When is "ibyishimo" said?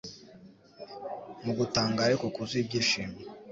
2.63-3.17